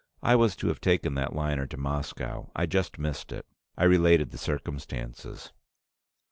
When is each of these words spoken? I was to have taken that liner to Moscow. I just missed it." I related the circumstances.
I 0.23 0.35
was 0.35 0.55
to 0.55 0.67
have 0.69 0.81
taken 0.81 1.13
that 1.13 1.35
liner 1.35 1.67
to 1.67 1.77
Moscow. 1.77 2.49
I 2.55 2.65
just 2.65 2.97
missed 2.97 3.31
it." 3.31 3.45
I 3.77 3.83
related 3.83 4.31
the 4.31 4.39
circumstances. 4.39 5.51